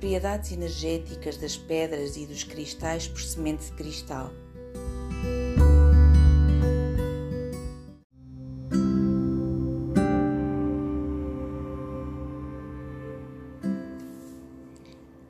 propriedades 0.00 0.50
energéticas 0.50 1.36
das 1.36 1.58
pedras 1.58 2.16
e 2.16 2.24
dos 2.24 2.42
cristais 2.42 3.06
por 3.06 3.20
semente 3.20 3.66
de 3.66 3.72
cristal. 3.72 4.32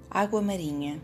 Água 0.09 0.41
marinha. 0.41 1.02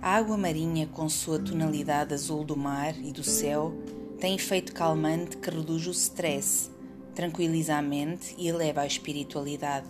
A 0.00 0.14
água 0.14 0.36
marinha, 0.36 0.86
com 0.86 1.08
sua 1.08 1.40
tonalidade 1.40 2.14
azul 2.14 2.44
do 2.44 2.56
mar 2.56 2.96
e 3.00 3.10
do 3.10 3.24
céu, 3.24 3.74
tem 4.20 4.36
efeito 4.36 4.72
calmante 4.72 5.38
que 5.38 5.50
reduz 5.50 5.88
o 5.88 5.90
stress, 5.90 6.70
tranquiliza 7.16 7.74
a 7.74 7.82
mente 7.82 8.32
e 8.38 8.46
eleva 8.46 8.82
a 8.82 8.86
espiritualidade. 8.86 9.88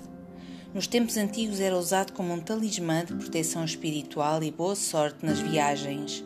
Nos 0.74 0.86
tempos 0.86 1.16
antigos 1.16 1.60
era 1.60 1.76
usado 1.76 2.12
como 2.12 2.32
um 2.32 2.40
talismã 2.40 3.04
de 3.04 3.14
proteção 3.14 3.64
espiritual 3.64 4.42
e 4.42 4.50
boa 4.50 4.74
sorte 4.74 5.24
nas 5.24 5.38
viagens. 5.38 6.24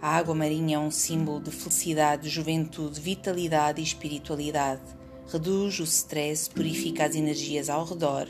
A 0.00 0.16
água 0.16 0.34
marinha 0.34 0.76
é 0.76 0.78
um 0.78 0.90
símbolo 0.90 1.40
de 1.40 1.50
felicidade, 1.50 2.28
juventude, 2.28 3.00
vitalidade 3.00 3.80
e 3.80 3.84
espiritualidade. 3.84 4.82
Reduz 5.30 5.78
o 5.80 5.84
stress, 5.84 6.50
purifica 6.50 7.04
as 7.04 7.14
energias 7.14 7.70
ao 7.70 7.84
redor 7.84 8.28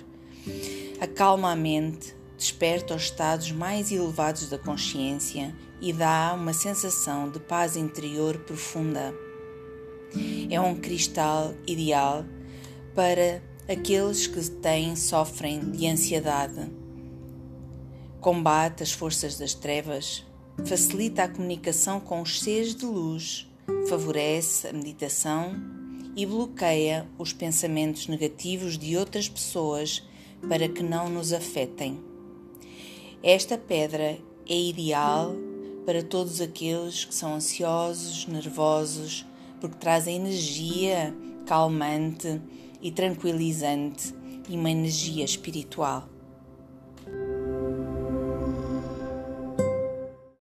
acalma 1.00 1.52
a 1.52 1.56
mente, 1.56 2.14
desperta 2.36 2.94
os 2.94 3.04
estados 3.04 3.50
mais 3.50 3.90
elevados 3.90 4.48
da 4.50 4.58
consciência 4.58 5.54
e 5.80 5.92
dá 5.92 6.34
uma 6.34 6.52
sensação 6.52 7.30
de 7.30 7.40
paz 7.40 7.74
interior 7.74 8.38
profunda. 8.40 9.14
É 10.50 10.60
um 10.60 10.74
cristal 10.76 11.54
ideal 11.66 12.24
para 12.94 13.42
aqueles 13.68 14.26
que 14.26 14.40
têm, 14.50 14.96
sofrem 14.96 15.70
de 15.70 15.86
ansiedade. 15.86 16.70
Combate 18.20 18.82
as 18.82 18.92
forças 18.92 19.38
das 19.38 19.54
trevas, 19.54 20.24
facilita 20.64 21.24
a 21.24 21.28
comunicação 21.28 22.00
com 22.00 22.20
os 22.20 22.40
seres 22.40 22.74
de 22.74 22.84
luz, 22.84 23.48
favorece 23.88 24.68
a 24.68 24.72
meditação 24.72 25.54
e 26.16 26.26
bloqueia 26.26 27.08
os 27.18 27.32
pensamentos 27.32 28.08
negativos 28.08 28.76
de 28.76 28.96
outras 28.96 29.28
pessoas 29.28 30.02
para 30.48 30.68
que 30.68 30.82
não 30.82 31.08
nos 31.08 31.32
afetem. 31.32 32.00
Esta 33.22 33.56
pedra 33.56 34.18
é 34.48 34.58
ideal 34.58 35.34
para 35.84 36.02
todos 36.02 36.40
aqueles 36.40 37.04
que 37.04 37.14
são 37.14 37.34
ansiosos, 37.34 38.26
nervosos, 38.26 39.26
porque 39.60 39.76
traz 39.76 40.06
a 40.06 40.12
energia 40.12 41.14
calmante 41.46 42.40
e 42.82 42.90
tranquilizante 42.90 44.14
e 44.48 44.56
uma 44.56 44.70
energia 44.70 45.24
espiritual. 45.24 46.08